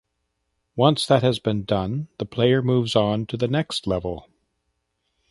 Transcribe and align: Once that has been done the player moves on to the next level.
Once 0.75 1.05
that 1.05 1.21
has 1.21 1.37
been 1.37 1.63
done 1.63 2.07
the 2.17 2.25
player 2.25 2.63
moves 2.63 2.95
on 2.95 3.23
to 3.27 3.37
the 3.37 3.47
next 3.47 3.85
level. 3.85 4.27